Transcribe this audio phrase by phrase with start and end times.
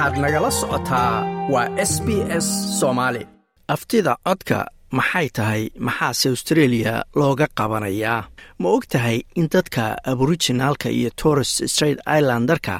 [0.00, 1.14] waxaad nagala socotaa
[1.52, 2.08] waa s b
[2.44, 2.46] s
[2.80, 3.22] soomaali.
[3.74, 4.58] Aftida codka
[4.98, 8.20] maxay tahay maxaase australia looga qabanayaa?
[8.60, 12.74] Ma og tahay in dadka aborijinaalka iyo torres straight islandarka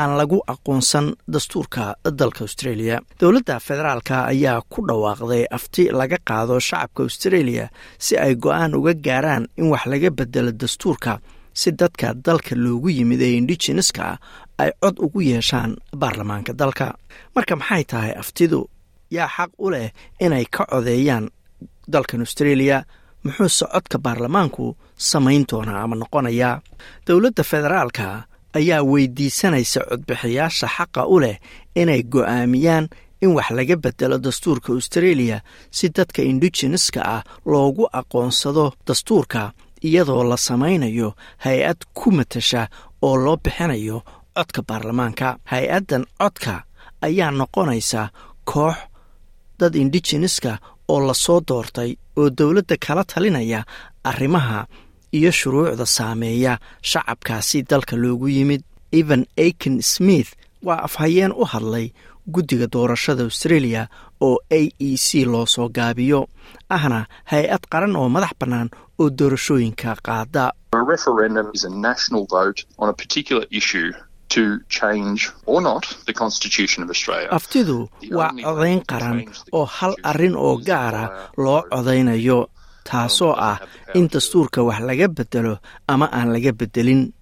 [0.00, 1.84] aan lagu aqoonsan dastuurka
[2.20, 2.96] dalka australia?
[3.20, 7.64] Dowladda federaalka ayaa ku dhawaaqday afti laga qaado shacabka australia
[8.04, 11.12] si ay go'aan uga gaaraan in wax laga bedelo dastuurka
[11.60, 14.18] si dadka dalka loogu yimid ee indigeneska
[14.62, 16.86] ay cod ugu yeeshaan baarlamaanka dalka.
[17.34, 18.60] Marka maxay tahay aftidu?
[19.16, 19.88] Yaa xaq u leh
[20.24, 21.24] inay ka codeeyaan
[21.92, 22.78] dalkan australia
[23.24, 24.64] muxuuse codka baarlamaanku
[25.10, 26.60] samayn doonaa ama noqonayaa
[27.06, 28.06] dowladda federaalka
[28.58, 31.36] ayaa weydiisanaysa codbixiyaasha xaqa u leh
[31.80, 32.84] inay go'aamiyaan
[33.22, 35.36] in wax laga bedelo dastuurka australia
[35.76, 39.42] si dadka indigeneska ah loogu aqoonsado dastuurka
[39.86, 41.08] iyadoo la samaynayo
[41.44, 42.62] hay'ad ku matasha
[43.06, 43.98] oo loo bixinayo
[44.36, 45.28] codka baarlamaanka.
[45.52, 46.54] Hay'addan codka
[47.06, 48.02] ayaa noqonaysa
[48.50, 48.76] koox
[49.60, 50.52] dad indigeneska
[50.92, 53.60] oo la soo doortay oo dowladda kala talinaya
[54.10, 54.66] arrimaha
[55.16, 56.52] iyo shuruucda saameeya
[56.90, 58.62] shacabkaasi dalka loogu yimid.
[58.92, 60.30] Evan aiken smith
[60.66, 61.86] waa afhayeen u hadlay
[62.26, 63.88] guddiga doorashada australia
[64.20, 66.28] oo a e c loo soo gaabiyo.
[66.70, 68.68] Ahna hay'ad qaran oo madax bannaan
[69.00, 70.52] oo doorashooyinka qaada.
[77.30, 79.18] Aftidu waa codayn qaran
[79.52, 81.04] oo hal arrin oo gaara
[81.36, 82.48] loo codaynayo
[82.84, 83.58] taasoo ah
[83.94, 85.54] in dastuurka wax laga bedelo
[85.88, 87.12] ama aan laga bedelin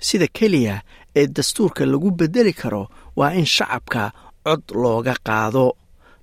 [0.00, 0.82] sida keliya
[1.16, 4.12] ee dastuurka lagu bedeli karo waa in shacabka
[4.44, 5.66] cod looga qaado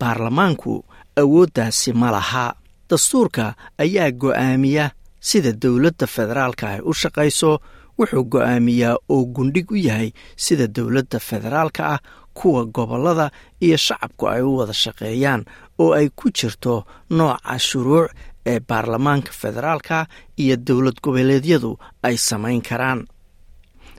[0.00, 0.72] baarlamaanku
[1.20, 2.46] awooddaasi ma laha.
[2.90, 4.90] Dastuurka ayaa go'aamiya
[5.28, 7.50] sida dowladda federaalka ay u shaqayso
[7.98, 10.10] wuxuu go'aamiyaa oo gundhig u yahay
[10.44, 12.00] sida dowladda federaalka ah
[12.38, 13.30] kuwa gobollada
[13.64, 15.42] iyo shacabku ay u wada shaqeeyaan
[15.82, 16.74] oo ay ku jirto
[17.16, 18.10] nooca shuruuc
[18.46, 20.06] ee baarlamaanka federaalka
[20.42, 23.00] iyo dowlad goboleedyadu ay samayn karaan.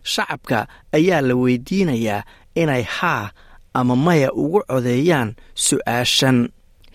[0.04, 2.24] Shacabka ayaa la weydiinayaa
[2.62, 3.32] inay haa
[3.80, 5.30] ama maya ugu codeeyaan
[5.66, 6.40] su'aashan.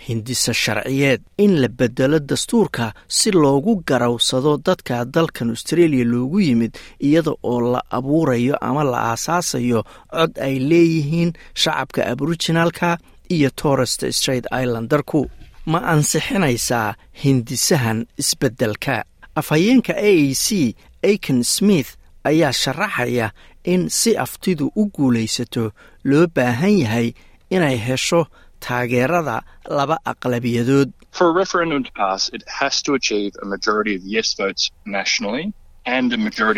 [0.09, 2.87] Hindisa sharciyeed in la bedelo dastuurka
[3.17, 6.73] si loogu garawsado dadka dalkan australia loogu yimid
[7.07, 9.81] iyada oo la abuurayo ama la aasaasayo
[10.15, 11.31] cod ay leeyihiin
[11.63, 12.91] shacabka aborijinaalka
[13.35, 15.21] iyo torrest straight islandarku
[15.71, 19.05] ma ansixinaysaa hindisahan isbeddelka.
[19.41, 20.75] Afhayeenka a a c
[21.09, 21.91] aiken smith
[22.25, 23.27] ayaa sharaxaya
[23.65, 25.65] in si aftidu u guulaysato
[26.05, 27.09] loo baahan yahay
[27.51, 28.21] inay hesho
[28.65, 29.37] taageerada
[29.79, 30.89] laba aqlabiyadood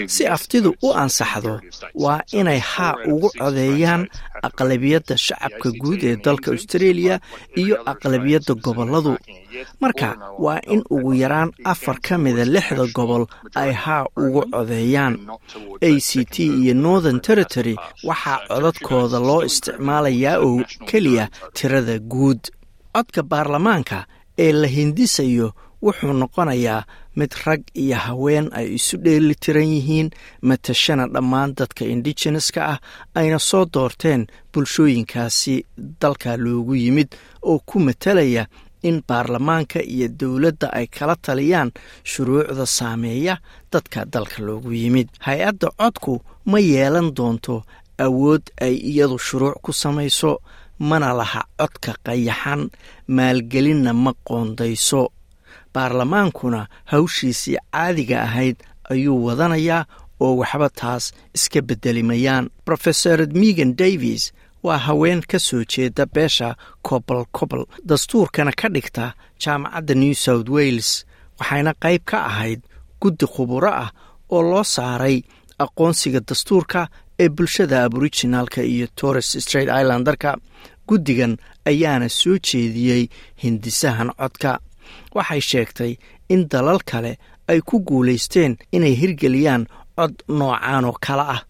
[0.06, 1.60] si aftidu u ansaxdo
[1.94, 4.09] waa inay haa ugu codeeyaan
[4.43, 7.21] aqlabiyadda shacabka guud ee dalka australia
[7.56, 9.16] iyo aqlabiyadda gobolladu.
[9.81, 13.25] marka waa in ugu yaraan afar ka mida lixda gobol
[13.55, 15.15] ay haa ugu codeeyaan
[15.81, 17.77] a c t iyo northern territory.
[18.04, 22.41] Waxaa codadkooda loo isticmaalayaa oo keliya tirada guud.
[22.94, 24.06] Codka baarlamaanka
[24.39, 25.53] ee la hindisayo
[25.83, 26.84] wuxuu noqonayaa
[27.16, 30.08] mid rag iyo haween ay isu dheeli tiran yihiin
[30.48, 32.78] matashana dhammaan dadka indigeneska ah
[33.18, 35.54] ayna soo doorteen bulshooyinkaasi
[36.02, 37.08] dalka loogu yimid
[37.42, 38.46] oo ku matalaya
[38.82, 41.70] in baarlamaanka iyo dowladda ay kala taliyaan
[42.10, 43.34] shuruucda saameeya
[43.72, 45.08] dadka dalka loogu yimid.
[45.26, 46.14] Hay'adda codku
[46.50, 47.62] ma yeelan doonto
[48.06, 50.32] awood ay iyadu shuruuc ku samayso
[50.78, 52.62] mana laha codka qayaxan
[53.16, 55.02] maalgelinna ma qoondayso
[55.75, 58.56] baarlamaankuna hawshiisii caadiga ahayd
[58.91, 59.84] ayuu wadanayaa
[60.21, 62.50] oo waxba taas iska bedelimayaan.
[62.66, 69.94] Rofeor megan davis waa haween ka soo jeeda beesha cobol cobol dastuurkana ka dhigta jaamacadda
[69.94, 71.05] new south wales
[71.38, 72.60] waxayna qayb ka ahayd
[73.00, 73.91] guddi khuburo ah
[74.31, 75.22] oo loo saaray
[75.59, 76.89] aqoonsiga dastuurka
[77.22, 80.36] ee bulshada aborijinaalka iyo torres straight islandarka
[80.89, 81.36] guddigan
[81.71, 83.09] ayaana soo jeediyey
[83.42, 84.51] hindisahan codka
[85.16, 85.92] waxay sheegtay
[86.34, 87.12] in dalal kale
[87.50, 89.62] ay ku guulaysteen inay hirgeliyaan
[89.98, 91.40] cod noocaan oo kale ah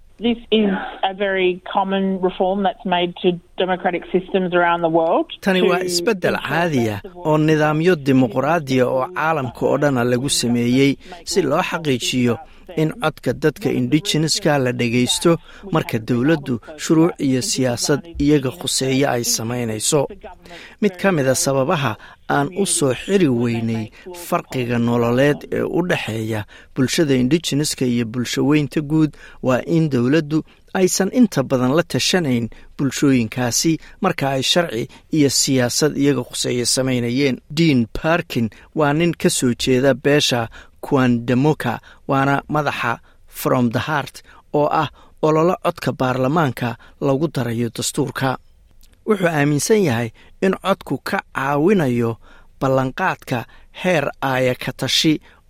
[5.41, 11.63] tani waa isbeddel caadiya oo nidaamyo dimuqraadiya oo caalamka oo dhana lagu sameeyey si loo
[11.71, 12.39] xaqiijiyo
[12.77, 15.37] in codka dadka indigeneska la dhagaysto
[15.73, 20.09] marka dowladdu shuruuc iyo siyaasad iyaga khuseeyo ay samaynayso.
[20.81, 21.97] mid ka mida sababaha
[22.31, 23.91] aan u soo xiri weynay
[24.27, 26.45] farqiga nololeed ee u dhexeeya
[26.75, 29.11] bulshada indigeneska iyo bulshaweynta guud
[29.43, 30.43] waa in dowladdu
[30.75, 32.47] aysan inta badan la tashanayn
[32.79, 34.83] bulshooyinkaasi marka ay sharci
[35.17, 37.37] iyo siyaasad iyaga khuseeya samaynayeen.
[37.57, 40.49] Dean barkin waa nin ka soo jeeda beesha
[40.87, 44.23] quandamoka waana madaxa from the heart
[44.53, 44.89] oo ah
[45.23, 48.39] ololo codka baarlamaanka lagu darayo dastuurka.
[49.07, 50.09] Wuxuu aaminsan yahay
[50.43, 52.17] in codku ka caawinayo
[52.61, 53.45] ballanqaadka
[53.83, 54.73] heer aaya ka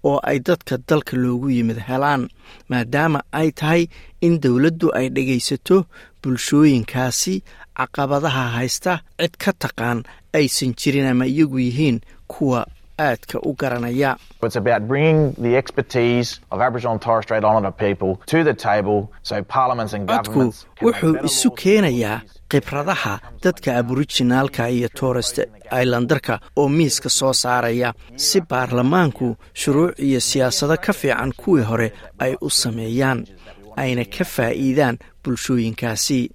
[0.08, 2.22] oo ay dadka dalka loogu yimid helaan
[2.70, 3.82] maadaama ay tahay
[4.26, 5.76] in dowladdu ay dhegaysato
[6.22, 7.34] bulshooyinkaasi
[7.78, 9.98] caqabadaha haysta cid ka taqaan
[10.38, 11.98] aysan jirin ama iyagu yihiin
[12.32, 12.66] kuwa
[13.08, 14.10] aadka u garanaya.
[20.08, 22.20] Codku wuxuu isu keenayaa
[22.50, 23.14] khibradaha
[23.44, 25.36] dadka aborijinaalka iyo torest
[25.70, 27.92] ailandarka oo miiska soo saaraya.
[28.16, 33.24] Si baarlamaanku shuruuc iyo siyaasado ka fiican kuwii hore ay u sameeyaan
[33.76, 36.30] ayna ka faa'iidaan bulshooyinkaasi.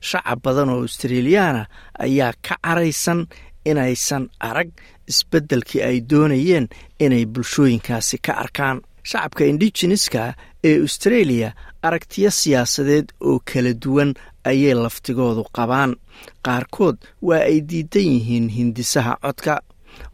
[0.00, 1.66] Shacab badan oo australiyaana
[1.98, 3.26] ayaa ka caraysan
[3.64, 4.70] inaysan arag
[5.10, 6.68] isbeddelkii ay doonayeen
[7.00, 8.80] inay bulshooyinkaasi ka arkaan.
[9.02, 10.34] Shacabka indigeneska
[10.64, 11.52] ee australia
[11.82, 14.14] aragtiyo siyaasadeed oo kala duwan
[14.44, 15.96] ayay laftigoodu qabaan.
[16.44, 19.54] Qaarkood waa ay diidan yihiin hindisaha codka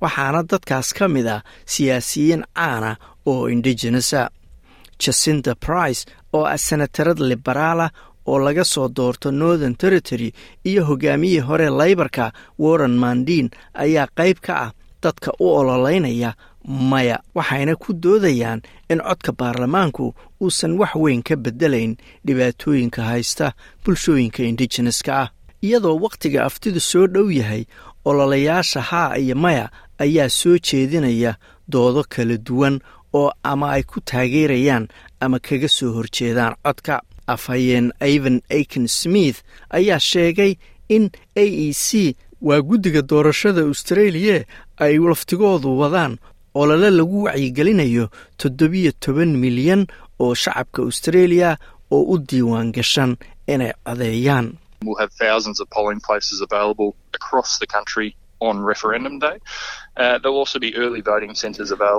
[0.00, 2.96] waxaana dadkaas ka mid ah siyaasiyiin caana
[3.26, 4.31] oo indigenesa
[5.02, 6.02] jacinda price
[6.32, 7.90] oo ah senatarad liberaalah
[8.26, 10.32] oo laga soo doorto northern territory
[10.64, 16.34] iyo hogaamiyihii hore laybarka warren mandin ayaa qayb ka ah dadka u ololeynaya
[16.64, 21.96] maya waxayna ku doodayaan in codka baarlamaanku uusan wax weyn ka beddelayn
[22.26, 23.52] dhibaatooyinka haysta
[23.84, 25.29] bulshooyinka indigeneska ah.
[25.62, 27.64] Iyadoo wakhtiga aftidu soo dhow yahay
[28.05, 31.34] ololayaasha haa iyo maya ayaa soo jeedinaya
[31.69, 32.81] doodo kala duwan
[33.14, 34.88] oo ama ay ku taageerayaan
[35.20, 37.02] ama kaga soo horjeedaan codka
[37.34, 39.38] afhayeen ivan aiken smith
[39.70, 40.52] ayaa sheegay
[40.88, 44.44] in a e c waa guddiga doorashada australia
[44.76, 46.19] ay laftigoodu wadaan
[46.55, 48.05] olole lagu wacyigelinayo
[48.40, 49.87] toddobiyo toban milyan
[50.20, 51.56] oo shacabka australia
[51.90, 54.46] oo u diiwaan gashan inay codeeyaan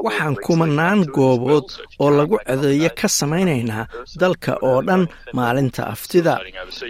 [0.07, 1.67] waxaan kumanaan goobood
[1.99, 3.85] oo lagu codeeyo ka samaynaynaa
[4.21, 5.03] dalka oo dhan
[5.33, 6.33] maalinta aftida.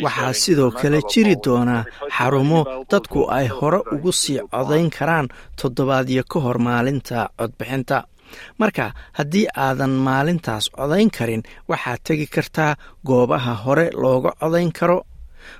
[0.05, 1.83] waxaa sidoo kale jiri doonaa
[2.17, 2.61] xarumo
[2.91, 5.27] dadku ay hore ugu sii codayn karaan
[5.61, 7.97] toddobaadyo ka hor maalinta codbixinta.
[8.59, 8.85] Marka
[9.17, 12.71] haddii aadan maalintaas codayn karin waxaad tegi kartaa
[13.07, 14.97] goobaha hore looga codayn karo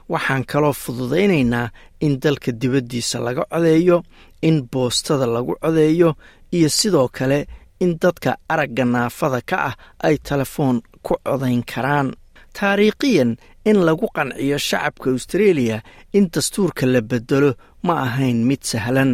[0.10, 1.70] waxaan kaloo fududaynaynaa
[2.06, 4.04] in dalka dibaddiisa laga codeeyo
[4.42, 6.16] in boostada lagu codeeyo
[6.52, 7.48] iyo sidoo kale
[7.80, 9.76] in dadka aragga naafada ka ah
[10.08, 12.10] ay telefoon ku codayn karaan.
[12.58, 13.38] Taariikhiyan
[13.70, 15.78] in lagu qanciyo shacabka australia
[16.14, 17.54] in dastuurka la beddelo
[17.84, 19.12] ma ahayn mid sahlan.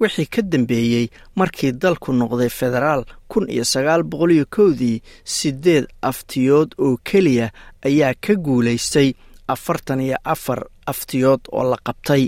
[0.00, 6.98] Wixii ka dambeeyey markii dalku noqday federaal kun iyo sagaal boqoliyo kowdii siddeed aftiyood oo
[7.08, 7.48] keliya
[7.88, 9.08] ayaa ka guulaystay
[9.54, 10.60] afartan iyo afar
[10.92, 12.24] aftiyood oo la qabtay.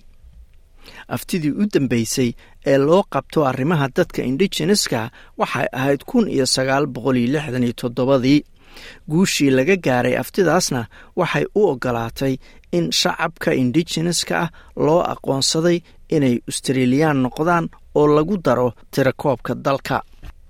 [1.08, 2.30] Aftidii u dambeysay
[2.66, 8.40] ee loo qabto arrimaha dadka indigeneska waxay ahayd kun iyo sagaal boqoliyo lixdan iyo toddobadii.
[9.10, 10.80] Guushii laga gaaray aftidaasna
[11.16, 12.34] waxay u ogolaatay
[12.76, 15.78] in shacabka indigeneska ah loo aqoonsaday
[16.16, 17.66] inay australiyaan noqdaan
[17.98, 19.98] oo lagu daro tirakoobka dalka.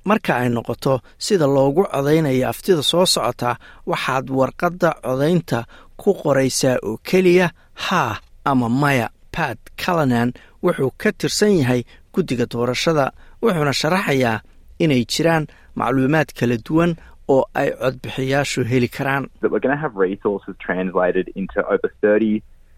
[0.08, 3.50] Marka ay noqoto sida loogu codaynayo aftida soo socota
[3.90, 5.58] waxaad warqadda codaynta
[6.00, 9.08] ku qoraysaa oo keliya haa ama maya.
[9.34, 10.30] Pat calanan
[10.62, 11.82] wuxuu ka tirsan yahay
[12.14, 13.10] guddiga doorashada
[13.42, 14.38] wuxuuna sharaxayaa
[14.78, 15.44] inay jiraan
[15.78, 16.92] macluumaad kala duwan
[17.34, 19.24] oo ay codbixiyaashu heli karaan.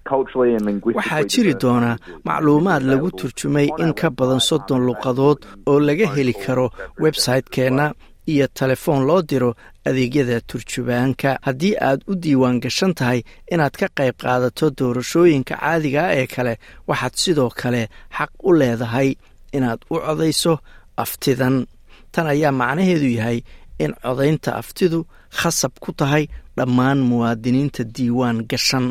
[0.06, 6.66] Waxaa jiri doonaa macluumaad lagu turjumay in ka badan soddon luqadood oo laga heli karo
[7.02, 7.86] websaytekeenna
[8.32, 9.50] iyo telefoon loo diro
[9.88, 11.38] adeegyada turjubaanka.
[11.46, 13.20] Haddii aad u diiwaan gashan tahay
[13.52, 17.82] inaad ka qayb qaadato doorashooyinka caadigaa ee kale waxaad sidoo kale
[18.18, 19.14] xaq u leedahay
[19.56, 20.58] inaad u codayso
[20.96, 21.66] aftidan.
[22.12, 23.38] Tan ayaa macnaheedu yahay
[23.78, 25.06] in codaynta aftidu
[25.38, 26.24] khasab ku tahay
[26.56, 28.86] dhammaan muwaadiniinta diiwaan gashan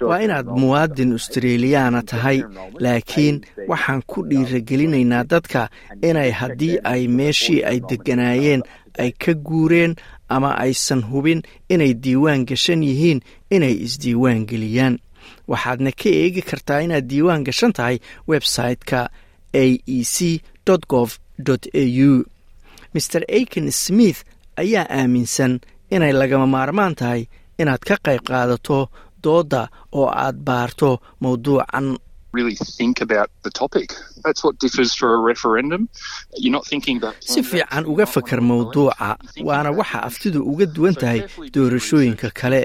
[0.00, 2.38] waa inaad muwaadin australiyaana tahay
[2.78, 5.68] laakiin waxaan ku dhiiragelinaynaa dadka
[6.10, 8.62] inay haddii ay meeshii ay degganaayeen
[8.98, 9.94] ay ka guureen
[10.28, 13.20] ama aysan hubin inay diiwaan gashan yihiin
[13.50, 14.98] inay isdiiwaan geliyaan.
[15.48, 17.98] Waxaadna ka eegi kartaa inaad diiwaan gashan tahay
[18.28, 19.00] website-ka
[19.54, 20.40] a e c
[20.88, 21.10] gov
[21.48, 22.24] au
[22.94, 24.24] mr aiken smith
[24.62, 25.52] ayaa aaminsan
[25.94, 27.22] inay lagama maarmaan tahay
[27.60, 28.78] inaad ka qayb qaadato
[29.24, 29.62] doodda
[29.98, 30.90] oo aad baarto
[31.22, 31.86] mawduucan.
[37.20, 41.20] Si fiican uga fakar mawduuca waana waxa aftidu uga duwan tahay
[41.54, 42.60] doorashooyinka kale.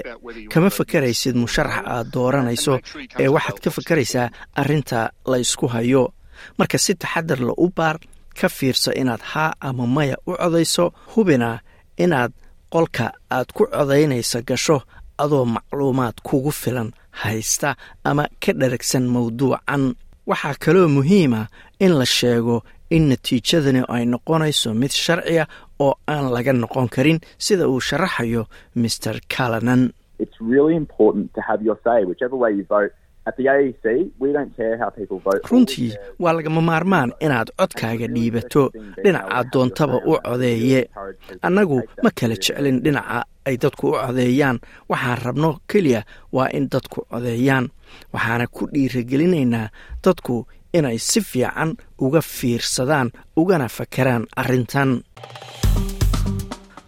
[0.52, 2.74] Kama fakaraysid musharax aad dooranayso
[3.18, 6.12] ee waxaad ka fakaraysaa arrinta la ysku hayo.
[6.58, 7.96] Marka si taxadar la u baar
[8.38, 11.60] ka fiirso inaad haa ama maya u codayso hubina
[11.98, 12.32] inaad
[12.72, 14.82] qolka aad ku codaynaysa gasho
[15.18, 16.90] adoo macluumaad kugu filan
[17.22, 19.94] haysta ama ka dharagsan mawduucan.
[20.26, 21.46] Waxaa kaloo muhiima
[21.80, 25.44] in la sheego in natiijadani ay noqonayso mid sharciya
[25.80, 28.42] oo aan laga noqon karin sida uu sharaxayo
[28.74, 29.92] master calanan
[35.50, 38.70] runtii waa lagama maarmaan inaad codkaaga dhiibato
[39.04, 40.90] dhinaca doontaba u codeeye.
[41.42, 44.58] Annagu ma kala jeclin dhinaca ay dadku u codeeyaan.
[44.88, 46.02] Waxaan rabno keliya
[46.32, 47.68] waa in dadku codeeyaan.
[48.12, 49.68] Waxaana ku dhiiragelinaynaa
[50.04, 55.00] dadku inay si fiican uga fiirsadaan ugana fakaraan arrintan